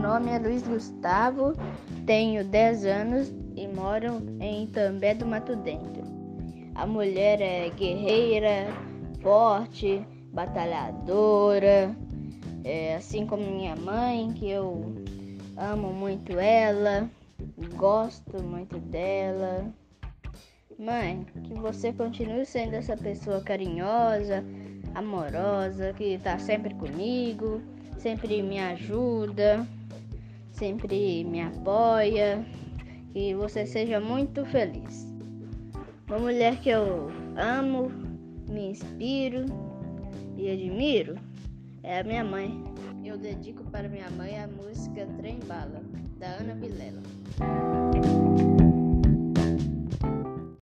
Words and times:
nome 0.00 0.30
é 0.30 0.38
Luiz 0.38 0.62
Gustavo, 0.62 1.54
tenho 2.04 2.44
10 2.44 2.84
anos 2.84 3.32
e 3.56 3.66
moro 3.68 4.20
em 4.40 4.64
Itambé 4.64 5.14
do 5.14 5.26
Mato 5.26 5.56
Dentro. 5.56 6.02
A 6.74 6.86
mulher 6.86 7.40
é 7.40 7.70
guerreira, 7.70 8.66
forte, 9.22 10.04
batalhadora, 10.32 11.94
é, 12.64 12.94
assim 12.94 13.26
como 13.26 13.42
minha 13.42 13.76
mãe, 13.76 14.32
que 14.32 14.50
eu 14.50 14.94
amo 15.56 15.92
muito 15.92 16.38
ela, 16.38 17.08
gosto 17.76 18.42
muito 18.42 18.78
dela. 18.78 19.64
Mãe, 20.78 21.26
que 21.44 21.54
você 21.54 21.92
continue 21.92 22.44
sendo 22.46 22.74
essa 22.74 22.96
pessoa 22.96 23.40
carinhosa, 23.40 24.42
amorosa, 24.94 25.92
que 25.92 26.14
está 26.14 26.38
sempre 26.38 26.74
comigo, 26.74 27.60
sempre 28.00 28.42
me 28.42 28.58
ajuda, 28.58 29.66
sempre 30.52 31.22
me 31.24 31.42
apoia, 31.42 32.44
que 33.12 33.34
você 33.34 33.66
seja 33.66 34.00
muito 34.00 34.44
feliz. 34.46 35.06
Uma 36.08 36.18
mulher 36.18 36.56
que 36.60 36.70
eu 36.70 37.10
amo, 37.36 37.92
me 38.48 38.70
inspiro 38.70 39.44
e 40.36 40.50
admiro 40.50 41.16
é 41.82 42.00
a 42.00 42.04
minha 42.04 42.24
mãe. 42.24 42.64
Eu 43.04 43.18
dedico 43.18 43.64
para 43.64 43.88
minha 43.88 44.10
mãe 44.10 44.42
a 44.42 44.48
música 44.48 45.06
Trem 45.18 45.38
Bala, 45.46 45.82
da 46.18 46.26
Ana 46.38 46.54
Vilela. 46.54 47.02